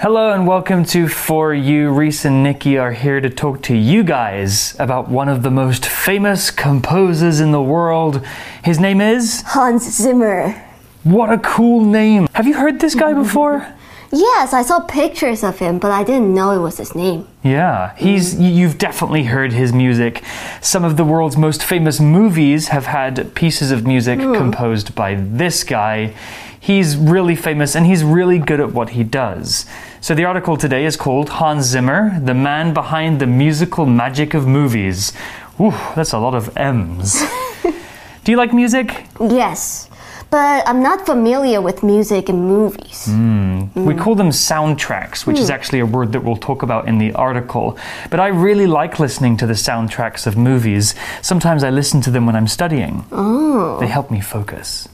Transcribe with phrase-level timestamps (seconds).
[0.00, 1.90] Hello and welcome to For You.
[1.90, 5.84] Reese and Nikki are here to talk to you guys about one of the most
[5.86, 8.24] famous composers in the world.
[8.62, 9.42] His name is?
[9.44, 10.52] Hans Zimmer.
[11.02, 12.28] What a cool name.
[12.34, 13.74] Have you heard this guy before?
[14.10, 17.26] Yes, I saw pictures of him, but I didn't know it was his name.
[17.42, 20.24] Yeah, he's y- you've definitely heard his music.
[20.62, 24.32] Some of the world's most famous movies have had pieces of music hmm.
[24.34, 26.14] composed by this guy.
[26.60, 29.66] He's really famous and he's really good at what he does.
[30.00, 34.46] So the article today is called Hans Zimmer, the man behind the musical magic of
[34.46, 35.12] movies.
[35.60, 37.22] Ooh, that's a lot of M's.
[38.24, 39.06] Do you like music?
[39.20, 39.88] Yes,
[40.30, 43.06] but I'm not familiar with music and movies.
[43.06, 43.60] Hmm.
[43.74, 43.98] We mm.
[43.98, 45.54] call them soundtracks, which is hmm.
[45.54, 47.78] actually a word that we'll talk about in the article.
[48.10, 50.94] But I really like listening to the soundtracks of movies.
[51.22, 53.06] Sometimes I listen to them when I'm studying.
[53.10, 53.78] oh.
[53.80, 54.88] They help me focus.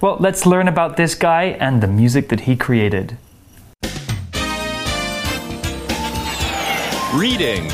[0.00, 3.18] Well, let's learn about this guy and the music that he created.
[7.12, 7.68] Reading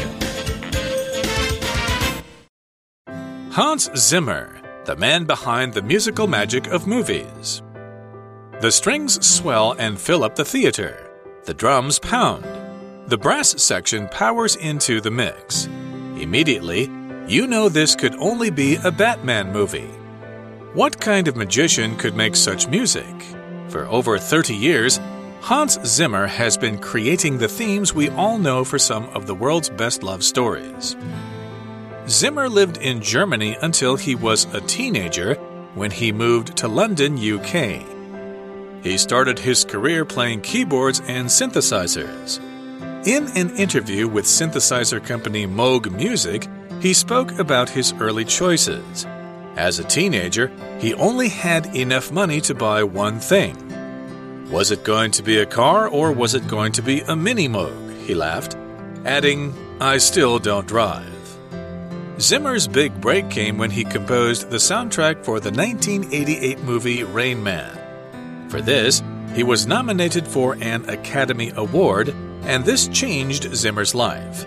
[3.51, 7.63] Hans Zimmer, the man behind the musical magic of movies.
[8.61, 11.11] The strings swell and fill up the theater.
[11.45, 12.45] The drums pound.
[13.07, 15.67] The brass section powers into the mix.
[16.17, 16.91] Immediately,
[17.29, 19.96] you know this could only be a Batman movie.
[20.75, 23.15] What kind of magician could make such music?
[23.69, 25.01] For over 30 years,
[25.41, 29.71] Hans Zimmer has been creating the themes we all know for some of the world's
[29.71, 30.97] best love stories.
[32.09, 35.35] Zimmer lived in Germany until he was a teenager
[35.75, 37.83] when he moved to London, UK.
[38.83, 42.39] He started his career playing keyboards and synthesizers.
[43.07, 46.49] In an interview with synthesizer company Moog Music,
[46.81, 49.07] he spoke about his early choices.
[49.57, 53.57] As a teenager, he only had enough money to buy one thing.
[54.51, 57.49] Was it going to be a car or was it going to be a mini
[57.49, 58.05] Moog?
[58.05, 58.55] He laughed,
[59.05, 61.13] adding, I still don't drive.
[62.21, 68.49] Zimmer's big break came when he composed the soundtrack for the 1988 movie Rain Man.
[68.49, 69.03] For this,
[69.35, 74.47] he was nominated for an Academy Award, and this changed Zimmer's life.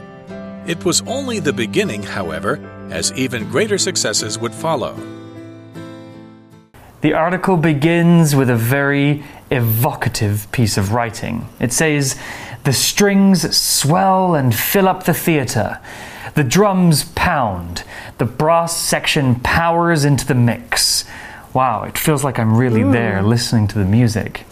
[0.66, 2.58] It was only the beginning, however,
[2.92, 4.96] as even greater successes would follow.
[7.02, 11.48] The article begins with a very evocative piece of writing.
[11.60, 12.20] It says,
[12.66, 15.80] The strings swell and fill up the theatre.
[16.36, 17.84] The drums pound.
[18.18, 21.06] The brass section powers into the mix.
[21.54, 22.92] Wow, it feels like I'm really hmm.
[22.92, 24.46] there listening to the music.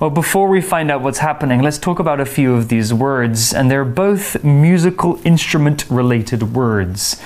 [0.00, 3.54] Well, before we find out what's happening, let's talk about a few of these words,
[3.54, 7.22] and they're both musical instrument related words.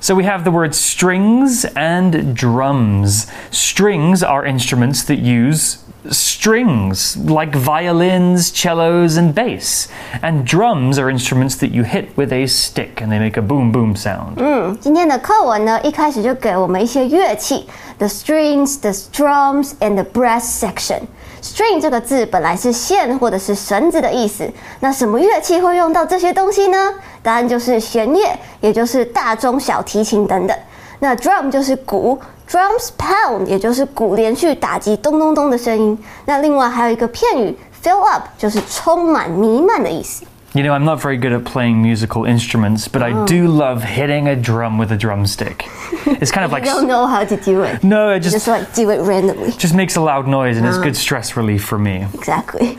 [0.00, 3.26] So we have the words strings and drums.
[3.50, 5.78] Strings are instruments that use
[6.10, 9.88] strings, like violins, cellos, and bass.
[10.20, 13.72] And drums are instruments that you hit with a stick and they make a boom
[13.72, 14.36] boom sound.
[14.80, 17.66] 今天的课文呢，一开始就给我们一些乐器，
[17.96, 24.50] the strings, the drums, and the brass section。string 这个字本来是线或者是绳子的意思，
[24.80, 26.76] 那什么乐器会用到这些东西呢？
[27.22, 30.56] 答案就是弦乐，也就是大中小提琴等等。
[31.00, 35.98] 那 drum 就是鼓，drums pound 也就是鼓连续打击咚咚咚的声音。
[36.24, 40.24] 那另外还有一个片语 fill up 就是充满、弥漫的意思。
[40.56, 44.28] You know, I'm not very good at playing musical instruments, but I do love hitting
[44.28, 45.64] a drum with a drumstick.
[46.06, 46.62] It's kind of like.
[46.62, 47.82] I don't know how to do it.
[47.82, 49.50] No, it Just just, like do it randomly.
[49.58, 52.06] just makes a loud noise and it's good stress relief for me.
[52.14, 52.78] Exactly.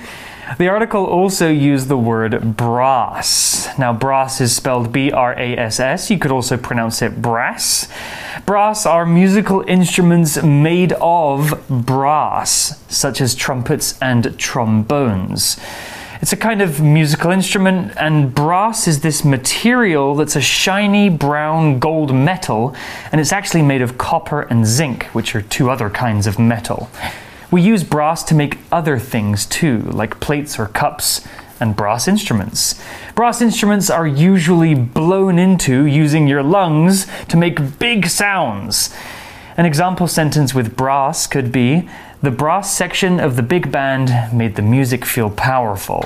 [0.59, 3.69] The article also used the word brass.
[3.79, 6.11] Now, brass is spelled B R A S S.
[6.11, 7.89] You could also pronounce it brass.
[8.47, 15.57] Brass are musical instruments made of brass, such as trumpets and trombones.
[16.21, 21.79] It's a kind of musical instrument, and brass is this material that's a shiny brown
[21.79, 22.75] gold metal,
[23.13, 26.91] and it's actually made of copper and zinc, which are two other kinds of metal.
[27.52, 31.26] We use brass to make other things too, like plates or cups
[31.60, 32.82] and brass instruments.
[33.16, 38.94] Brass instruments are usually blown into using your lungs to make big sounds.
[39.58, 41.88] An example sentence with brass could be
[42.22, 46.04] The brass section of the big band made the music feel powerful.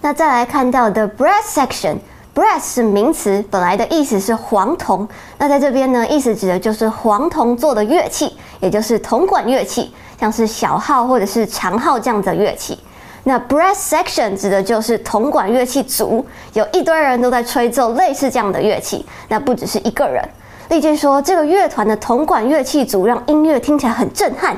[0.00, 1.98] 那再来看到的 brass section。
[2.37, 5.07] Brass 是名词，本来的意思是黄铜。
[5.39, 12.77] 那在这边呢，意思指的就是黄铜做的乐器，也就是铜管乐器，像是小号或者是长号这样的乐器。
[13.23, 16.23] 那 brass section 指的就是铜管乐器组，
[16.53, 20.23] 有一堆人都在吹奏类似这样的乐器，那不只是一个人。
[20.69, 24.55] 例句说，这个乐团的铜管乐器组让音乐听起来很震撼。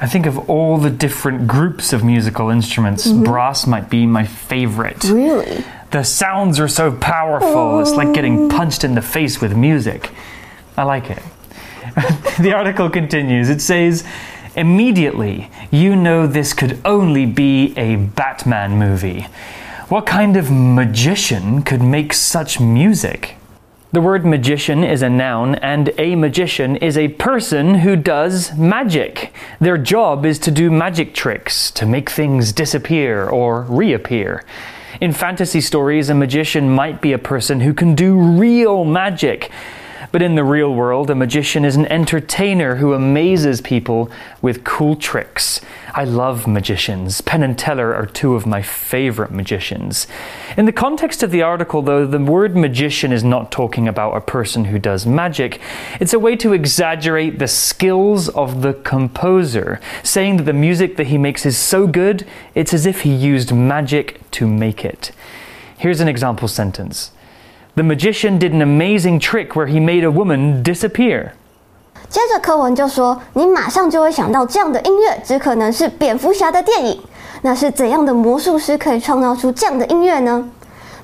[0.00, 5.00] I think of all the different groups of musical instruments, brass might be my favorite.
[5.02, 5.62] Really?
[5.90, 8.56] The sounds are so powerful, it's like getting oh.
[8.56, 10.10] punched in the face with music.
[10.76, 11.22] I like it.
[12.40, 13.48] the article continues.
[13.48, 14.04] It says,
[14.54, 19.22] Immediately, you know this could only be a Batman movie.
[19.88, 23.36] What kind of magician could make such music?
[23.90, 29.32] The word magician is a noun, and a magician is a person who does magic.
[29.60, 34.44] Their job is to do magic tricks, to make things disappear or reappear.
[35.00, 39.48] In fantasy stories, a magician might be a person who can do real magic.
[40.10, 44.10] But in the real world, a magician is an entertainer who amazes people
[44.40, 45.60] with cool tricks.
[45.94, 47.20] I love magicians.
[47.20, 50.06] Penn and Teller are two of my favorite magicians.
[50.56, 54.20] In the context of the article, though, the word magician is not talking about a
[54.20, 55.60] person who does magic.
[56.00, 61.08] It's a way to exaggerate the skills of the composer, saying that the music that
[61.08, 65.10] he makes is so good, it's as if he used magic to make it.
[65.76, 67.12] Here's an example sentence.
[67.77, 71.31] The magician did an amazing trick where he made a woman disappear.
[72.09, 77.01] 接着课文就说，你马上就会想到这样的音乐，只可能是蝙蝠侠的电影。
[77.41, 80.47] 那是怎样的魔术师可以创造出这样的音乐呢？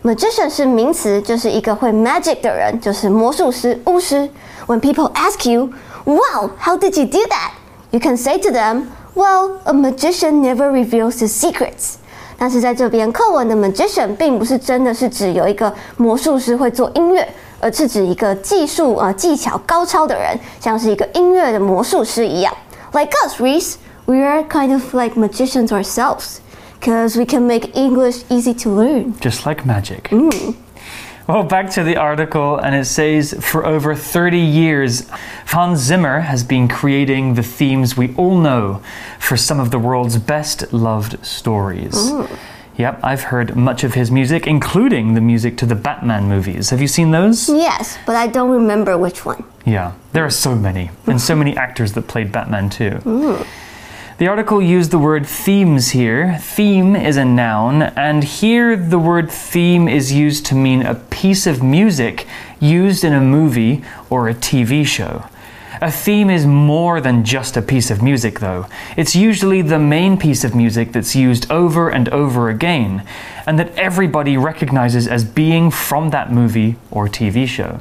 [0.03, 4.29] Magician 是名词，就是一个会 magic 的人，就是魔术师、巫师。
[4.67, 5.71] When people ask you,
[6.05, 7.51] "Wow, how did you do that?"
[7.91, 8.83] you can say to them,
[9.15, 11.95] "Well, a magician never reveals his secrets."
[12.37, 17.27] 但是在这边，课文的 magician 并不是真的是指有一个魔术师会做音乐，
[17.59, 22.53] 而是指一个技术呃技巧高超的人，像是一个音乐的魔术师一样。
[22.93, 26.37] Like us, Reese, we are kind of like magicians ourselves,
[26.79, 29.13] because we can make English easy to learn.
[29.19, 30.09] Just like magic.
[31.26, 35.08] Well, back to the article, and it says for over 30 years,
[35.46, 38.82] Hans Zimmer has been creating the themes we all know
[39.18, 42.12] for some of the world's best loved stories.
[42.76, 46.68] Yep, I've heard much of his music, including the music to the Batman movies.
[46.70, 47.48] Have you seen those?
[47.48, 49.44] Yes, but I don't remember which one.
[49.64, 53.00] Yeah, there are so many, and so many actors that played Batman too.
[54.17, 56.37] The article used the word themes here.
[56.41, 61.47] Theme is a noun, and here the word theme is used to mean a piece
[61.47, 62.27] of music
[62.59, 65.23] used in a movie or a TV show.
[65.81, 68.65] A theme is more than just a piece of music, though.
[68.97, 73.03] It's usually the main piece of music that's used over and over again,
[73.47, 77.79] and that everybody recognizes as being from that movie or TV show.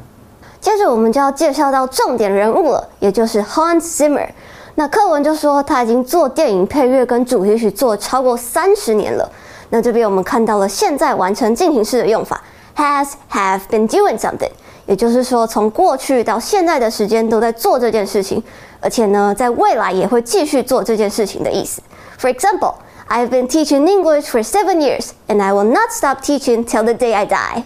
[0.60, 4.28] 接着我们就要介绍到重点人物了，也就是 Hans Zimmer。
[4.75, 9.29] 那课文就说他已经做电影配乐跟主题曲做超过三十年了。
[9.69, 12.41] 那这边我们看到了现在完成进行式的用法
[12.75, 14.51] ，has have been doing something，
[14.85, 18.41] 也就是说从过去到现在的时间都在做这件事情，
[18.79, 21.81] 而且呢在未来也会继续做这件事情的意思。
[22.19, 22.75] For example,
[23.09, 26.93] I've been teaching English for seven years, and I will not stop teaching till the
[26.93, 27.63] day I die.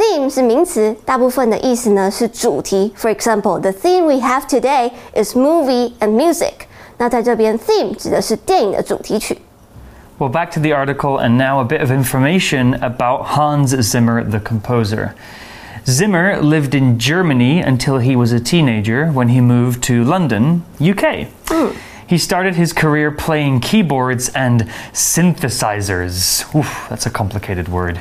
[0.00, 2.92] Theme 是名词，大部分的意思呢是主题。
[2.96, 6.66] For example, the theme we have today is movie and music.
[6.98, 9.38] 那在这边，theme 指的是电影的主题曲。
[10.18, 14.38] Well, back to the article, and now a bit of information about Hans Zimmer, the
[14.38, 15.10] composer.
[15.86, 21.28] Zimmer lived in Germany until he was a teenager when he moved to London, UK.
[22.08, 26.44] He started his career playing keyboards and synthesizers.
[26.54, 28.00] Oof, that's a complicated word.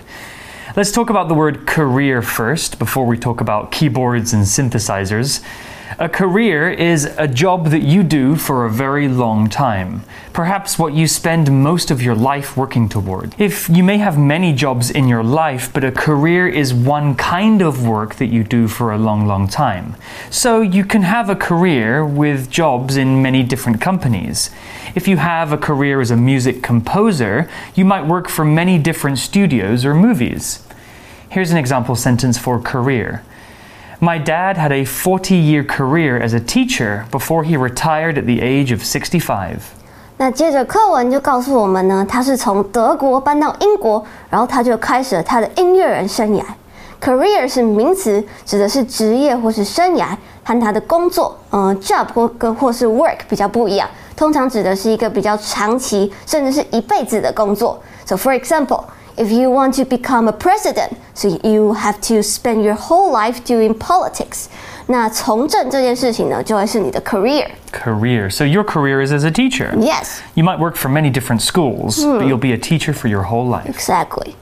[0.77, 5.43] Let's talk about the word career first before we talk about keyboards and synthesizers.
[6.01, 10.03] A career is a job that you do for a very long time,
[10.33, 13.39] perhaps what you spend most of your life working toward.
[13.39, 17.61] If you may have many jobs in your life, but a career is one kind
[17.61, 19.95] of work that you do for a long, long time.
[20.31, 24.49] So you can have a career with jobs in many different companies.
[24.95, 29.19] If you have a career as a music composer, you might work for many different
[29.19, 30.67] studios or movies.
[31.29, 33.23] Here's an example sentence for career.
[34.00, 38.42] My dad had a 40 year career as a teacher before he retired at the
[38.42, 39.58] age of 65.
[40.18, 46.44] 那接着课文就告诉我们呢，他是从德国搬到英国，然后他就开始了他的音乐人生涯。
[47.02, 50.08] Career 是名词，指的是职业或是生涯，
[50.44, 57.82] 和他的工作，嗯、j o b 或跟或是 work 比较不一样，通常指的是一个比较长期，甚至是一辈子的工作。
[58.06, 58.84] So for example.
[59.20, 63.40] If you want to become a president, so you have to spend your whole life
[63.46, 64.48] doing politics.
[64.88, 67.48] 那从政这件事情呢，就会是你的 career.
[67.72, 68.30] Career.
[68.30, 69.74] So your career is as a teacher.
[69.80, 73.24] Yes, You might work for many different schools, but you'll be a teacher for your
[73.24, 73.68] whole life.
[73.70, 74.36] exactly.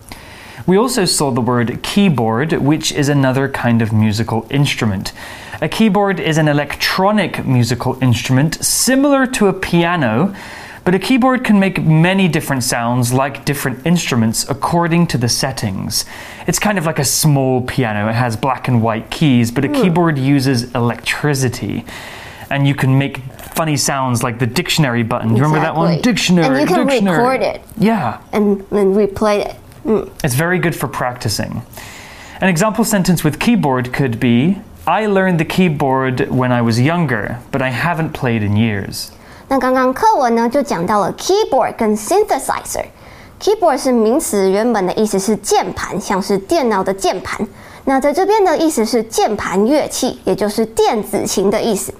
[0.65, 5.11] We also saw the word keyboard, which is another kind of musical instrument.
[5.61, 10.33] A keyboard is an electronic musical instrument similar to a piano,
[10.88, 16.06] but a keyboard can make many different sounds like different instruments according to the settings.
[16.46, 19.68] It's kind of like a small piano, it has black and white keys, but a
[19.68, 19.74] hmm.
[19.74, 21.84] keyboard uses electricity.
[22.48, 25.36] And you can make funny sounds like the dictionary button.
[25.36, 25.90] You remember that one?
[25.90, 26.10] Exactly.
[26.10, 26.46] Dictionary.
[26.46, 27.18] And you can dictionary.
[27.18, 27.62] record it.
[27.76, 28.22] Yeah.
[28.32, 29.56] and then replay it.
[29.82, 30.04] Hmm.
[30.24, 31.60] It's very good for practicing.
[32.40, 37.40] An example sentence with keyboard could be I learned the keyboard when I was younger,
[37.52, 39.12] but I haven't played in years.
[39.48, 42.84] 那刚刚课文呢就讲到了 keyboard 跟 synthesizer。
[43.40, 47.40] keyboard 是名词，原本的意思是键盘，像是电脑的键盘。
[47.84, 51.94] 那在这边的意思是键盘乐器，也就是电子琴的意思。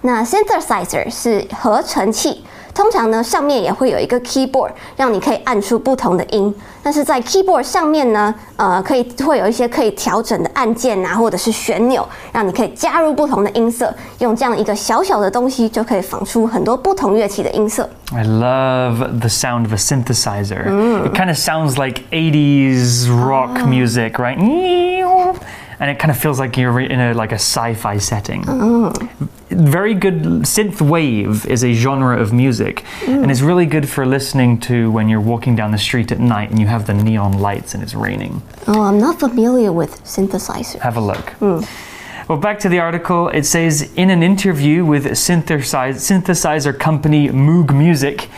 [0.00, 2.44] 那 synthesizer 是合成器，
[2.74, 6.52] 通常呢上面也会有一个 keyboard，让你可以按出不同的音。
[6.82, 13.94] 但是在 keyboard 上面呢，呃，可以会有一些可以调整的按键啊，或者是旋钮，让你可以加入不同的音色。
[14.18, 17.88] 用这样一个小小的东西，就可以仿出很多不同乐器的音色。
[18.12, 20.64] I love the sound of a synthesizer.
[21.06, 24.36] It kind of sounds like 80s rock music, right?
[25.84, 28.42] And it kind of feels like you're in a like a sci-fi setting.
[28.48, 28.90] Oh.
[29.50, 30.22] Very good
[30.54, 33.22] synth wave is a genre of music mm.
[33.22, 36.48] and it's really good for listening to when you're walking down the street at night
[36.48, 38.40] and you have the neon lights and it's raining.
[38.66, 40.80] Oh, I'm not familiar with synthesizers.
[40.80, 41.26] Have a look.
[41.40, 41.68] Mm.
[42.30, 47.76] Well, back to the article, it says in an interview with synthesize, synthesizer company Moog
[47.76, 48.30] Music,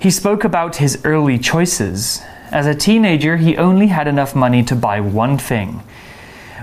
[0.00, 2.22] he spoke about his early choices.
[2.52, 5.82] As a teenager, he only had enough money to buy one thing.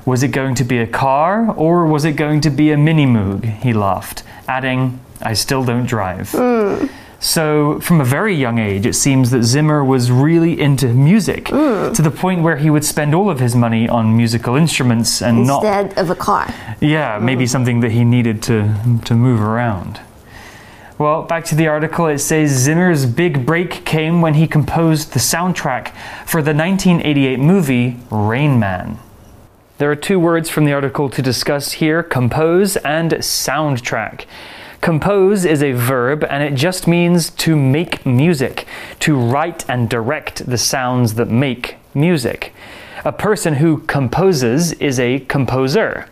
[0.06, 3.06] Was it going to be a car or was it going to be a mini
[3.06, 3.46] Moog?
[3.62, 6.32] He laughed, adding, I still don't drive.
[6.32, 6.88] Hmm.
[7.20, 11.94] So, from a very young age, it seems that Zimmer was really into music hmm.
[11.94, 15.46] to the point where he would spend all of his money on musical instruments and
[15.46, 16.52] not Instead of a car.
[16.80, 17.50] yeah, maybe hmm.
[17.50, 18.74] something that he needed to
[19.06, 20.02] to move around.
[20.98, 25.20] Well, back to the article, it says Zimmer's big break came when he composed the
[25.20, 25.94] soundtrack
[26.28, 28.98] for the 1988 movie Rain Man.
[29.82, 34.26] There are two words from the article to discuss here compose and soundtrack.
[34.80, 38.68] Compose is a verb and it just means to make music,
[39.00, 42.54] to write and direct the sounds that make music.
[43.06, 46.06] A person who composes is a composer.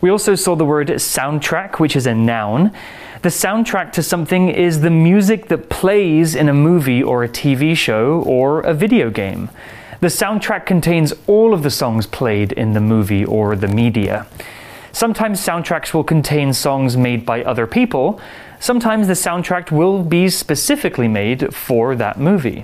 [0.00, 2.70] We also saw the word soundtrack, which is a noun.
[3.22, 7.76] The soundtrack to something is the music that plays in a movie or a TV
[7.76, 9.50] show or a video game.
[10.03, 14.25] The soundtrack contains all of the songs played in the movie or the media.
[14.91, 18.19] Sometimes soundtracks will contain songs made by other people.
[18.59, 22.63] Sometimes the soundtrack will be specifically made for that movie.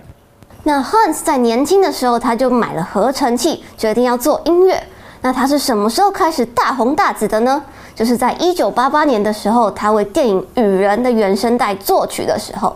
[0.63, 4.81] 那 Hans 在年轻的时候，他就买了合成器，决定要做音乐。
[5.21, 7.63] 那他是什么时候开始大红大紫的呢？
[7.93, 12.75] 就是在一九八八年的时候，他为电影《雨人》的原声带作曲的时候。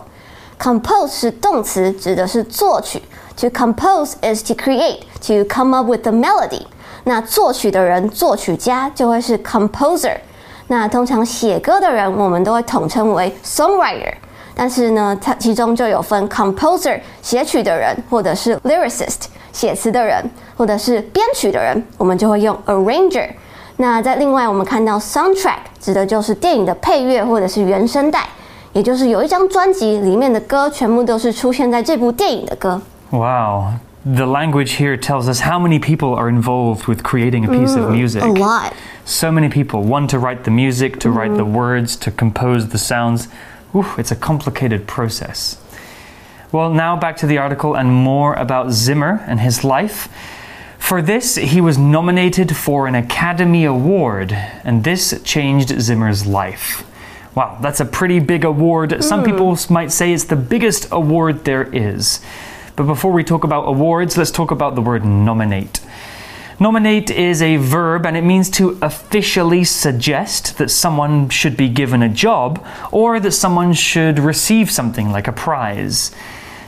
[0.58, 3.02] Compose 是动词，指的是作曲。
[3.37, 6.61] To compose is to create, to come up with the melody。
[7.03, 10.15] 那作曲的人，作曲家就会是 composer。
[10.67, 14.13] 那通常写歌的人，我们都会统称为 songwriter。
[14.55, 20.23] 但是呢，它其中就有分 composer 写曲的人，或者是 lyricist 写词的人，
[20.55, 23.27] 或者是编曲的人，我们就会用 arranger。
[23.75, 28.25] 那在另外，我们看到 soundtrack 指的就是电影的配乐或者是原声带，
[28.71, 32.81] 也就是有一张专辑里面的歌全部都是出现在这部电影的歌。
[33.11, 33.79] Wow.
[34.05, 37.85] The language here tells us how many people are involved with creating a piece of
[37.85, 38.21] mm, music.
[38.21, 38.75] A lot.
[39.03, 39.83] So many people.
[39.83, 41.55] One to write the music, to write the mm-hmm.
[41.55, 43.27] words, to compose the sounds.
[43.73, 45.61] Ooh, it's a complicated process.
[46.51, 50.07] Well, now back to the article and more about Zimmer and his life.
[50.77, 56.85] For this, he was nominated for an Academy Award, and this changed Zimmer's life.
[57.33, 59.03] Wow, that's a pretty big award.
[59.03, 59.25] Some mm.
[59.25, 62.21] people might say it's the biggest award there is.
[62.75, 65.79] But before we talk about awards, let's talk about the word nominate.
[66.59, 72.01] Nominate is a verb and it means to officially suggest that someone should be given
[72.01, 76.11] a job or that someone should receive something like a prize.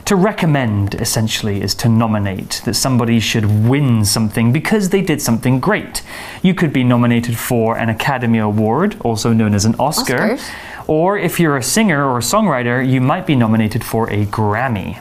[0.04, 5.60] To recommend, essentially, is to nominate, that somebody should win something because they did something
[5.60, 6.02] great.
[6.42, 10.50] You could be nominated for an Academy Award, also known as an Oscar, Oscars.
[10.86, 14.98] or if you're a singer or a songwriter, you might be nominated for a Grammy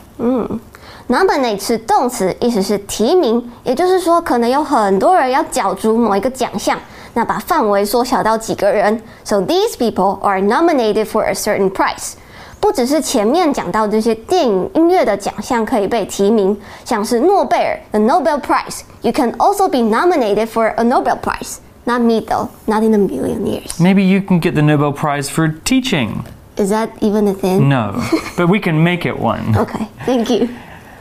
[1.08, 6.78] Nominate 是动词，意思是提名，也就是说，可能有很多人要角逐某一个奖项，
[7.14, 9.02] 那把范围缩小到几个人。
[9.24, 12.12] So these people are nominated for a certain prize。
[12.60, 21.56] 不只是前面讲到这些电影音乐的奖项可以被提名，像是诺贝尔 the Nobel Prize，you can also be nominated for a Nobel Prize。
[21.84, 23.80] not middle, not in the million years.
[23.80, 26.24] Maybe you can get the Nobel Prize for teaching.
[26.56, 27.68] Is that even a thing?
[27.68, 28.02] No,
[28.36, 29.56] but we can make it one.
[29.56, 30.48] Okay, thank you.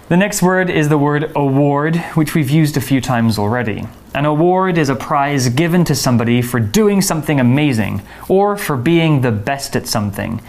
[0.08, 3.88] The next word is the word award, which we've used a few times already.
[4.14, 9.22] An award is a prize given to somebody for doing something amazing or for being
[9.22, 10.40] the best at something.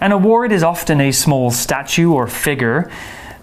[0.00, 2.90] An award is often a small statue or figure,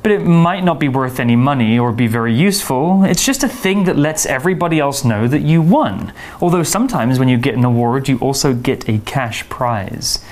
[0.01, 3.03] but it might not be worth any money or be very useful.
[3.03, 6.11] It's just a thing that lets everybody else know that you won.
[6.41, 10.25] Although sometimes when you get an award, you also get a cash prize.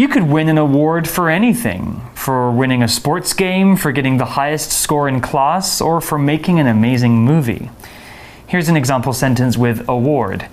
[0.00, 4.36] You could win an award for anything for winning a sports game, for getting the
[4.36, 7.70] highest score in class, or for making an amazing movie.
[8.46, 10.46] Here's an example sentence with award.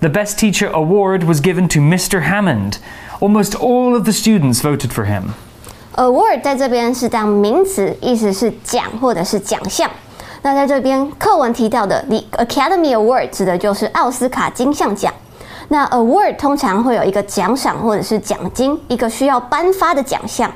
[0.00, 2.22] The Best Teacher Award was given to Mr.
[2.22, 2.78] Hammond.
[3.20, 5.34] Almost all of the students voted for him.
[5.96, 9.88] Award 在这边是当名词，意思是奖或者是奖项。
[10.42, 15.14] 那在这边课文提到的 The Academy Award 指的就是奥斯卡金像奖。
[15.68, 20.50] 那 award 通常会有一个奖赏或者是奖金，一个需要颁发的奖项。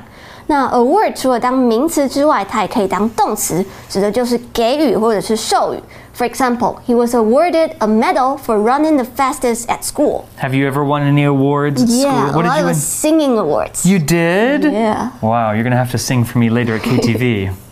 [0.47, 5.79] 那 award 除了当名词之外，它也可以当动词，指的就是给予或者是授予。
[6.17, 10.23] For example, he was awarded a medal for running the fastest at school.
[10.41, 12.41] Have you ever won any awards at Yeah, school?
[12.41, 13.85] a lot of singing awards.
[13.85, 14.63] You did?
[14.63, 15.11] Yeah.
[15.21, 17.51] Wow, you're going to have to sing for me later at KTV.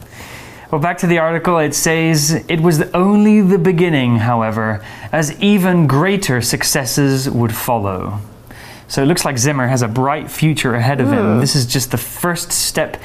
[0.73, 5.87] well, back to the article, it says it was only the beginning, however, as even
[5.87, 8.21] greater successes would follow.
[8.89, 11.35] So it looks like Zimmer has a bright future ahead of him.
[11.35, 11.41] Hmm.
[11.41, 12.97] This is just the first step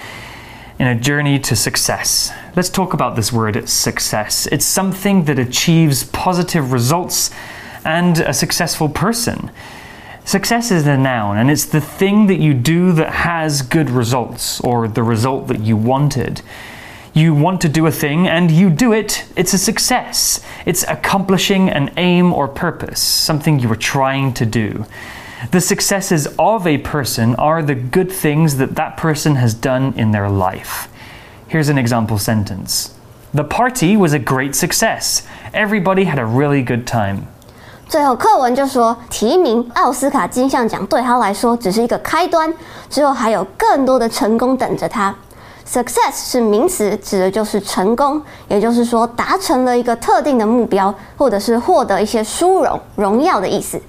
[0.80, 2.32] in a journey to success.
[2.56, 4.48] Let's talk about this word success.
[4.48, 7.32] It's something that achieves positive results
[7.84, 9.52] and a successful person.
[10.24, 14.62] Success is a noun, and it's the thing that you do that has good results,
[14.62, 16.42] or the result that you wanted.
[17.17, 20.41] You want to do a thing and you do it, it's a success.
[20.65, 24.87] It's accomplishing an aim or purpose, something you were trying to do.
[25.51, 30.13] The successes of a person are the good things that that person has done in
[30.13, 30.89] their life.
[31.49, 32.95] Here's an example sentence
[33.35, 35.23] The party was a great success.
[35.55, 37.27] Everybody had a really good time.
[37.89, 42.53] 最后课文就说，提名奥斯卡金像奖对他来说只是一个开端，
[42.91, 45.15] 之后还有更多的成功等着他。
[45.67, 53.81] Success 是名词，指的就是成功，也就是说达成了一个特定的目标，或者是获得一些殊荣、荣耀的意思。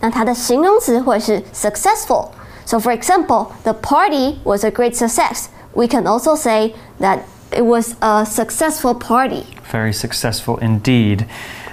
[0.00, 5.46] 那它的形容词会是 successful。So for example, the party was a great success.
[5.72, 7.20] We can also say that
[7.50, 9.44] it was a successful party.
[9.72, 11.26] Very successful indeed.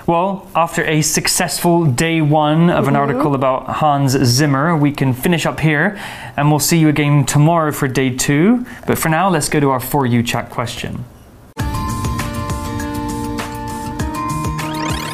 [0.07, 3.01] Well, after a successful day one of an mm-hmm.
[3.01, 5.99] article about Hans Zimmer, we can finish up here
[6.37, 8.67] and we'll see you again tomorrow for day two.
[8.87, 11.07] But for now, let's go to our For You chat question.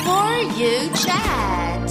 [0.02, 1.88] For you chat.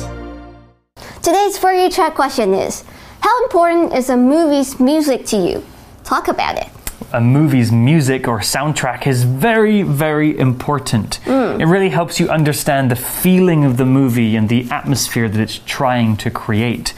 [1.23, 2.83] Today's For You Chat question is
[3.21, 5.63] How important is a movie's music to you?
[6.03, 6.67] Talk about it.
[7.13, 11.19] A movie's music or soundtrack is very, very important.
[11.25, 11.59] Mm.
[11.59, 15.59] It really helps you understand the feeling of the movie and the atmosphere that it's
[15.65, 16.93] trying to create.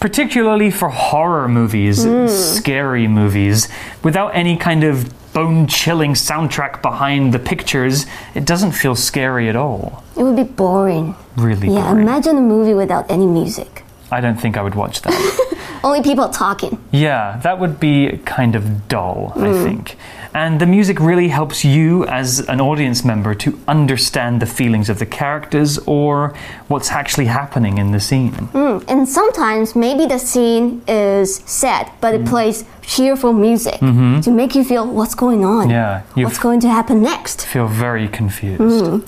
[0.00, 2.28] Particularly for horror movies, mm.
[2.28, 3.68] scary movies,
[4.02, 9.56] without any kind of bone chilling soundtrack behind the pictures, it doesn't feel scary at
[9.56, 10.04] all.
[10.16, 11.16] It would be boring.
[11.36, 11.74] Really boring.
[11.74, 12.02] Yeah, boring.
[12.02, 13.82] imagine a movie without any music.
[14.10, 15.50] I don't think I would watch that.
[15.84, 16.78] Only people talking.
[16.92, 19.62] Yeah, that would be kind of dull, I hmm.
[19.62, 19.96] think.
[20.32, 24.98] And the music really helps you as an audience member to understand the feelings of
[24.98, 26.34] the characters or
[26.68, 28.32] what's actually happening in the scene.
[28.32, 32.28] Hmm, and sometimes maybe the scene is sad, but it hmm.
[32.28, 34.20] plays cheerful music mm-hmm.
[34.20, 35.68] to make you feel what's going on.
[35.68, 37.44] Yeah, What's going to happen next?
[37.46, 39.04] Feel very confused.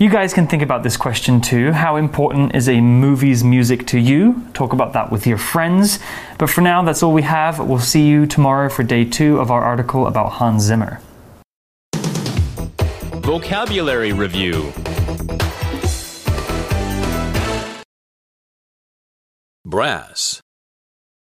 [0.00, 1.72] You guys can think about this question too.
[1.72, 4.46] How important is a movie's music to you?
[4.54, 5.98] Talk about that with your friends.
[6.38, 7.58] But for now, that's all we have.
[7.58, 11.02] We'll see you tomorrow for day two of our article about Hans Zimmer.
[13.20, 14.72] Vocabulary Review
[19.66, 20.40] Brass.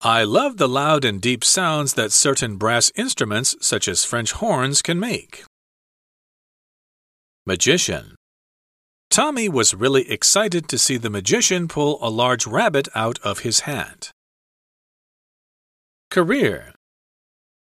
[0.03, 4.83] I love the loud and deep sounds that certain brass instruments, such as French horns,
[4.83, 5.45] can make.
[7.47, 8.17] Magician.
[9.11, 13.61] Tommy was really excited to see the magician pull a large rabbit out of his
[13.61, 14.13] hat.
[16.11, 16.75] Career.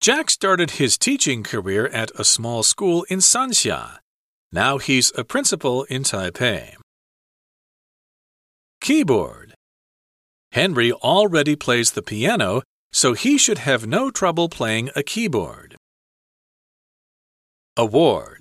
[0.00, 3.98] Jack started his teaching career at a small school in Sanxia.
[4.50, 6.74] Now he's a principal in Taipei.
[8.80, 9.52] Keyboard.
[10.52, 15.76] Henry already plays the piano, so he should have no trouble playing a keyboard.
[17.76, 18.35] Award.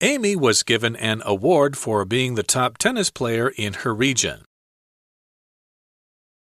[0.00, 4.44] Amy was given an award for being the top tennis player in her region.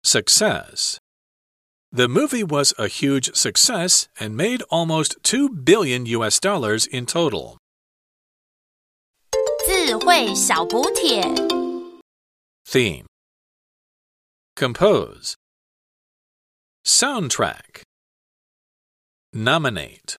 [0.04, 1.00] Success
[1.92, 7.58] The movie was a huge success and made almost 2 billion US dollars in total.
[9.66, 11.24] 智慧小补帖。
[12.66, 13.06] Theme
[14.56, 15.36] Compose
[16.86, 17.84] Soundtrack
[19.34, 20.18] Nominate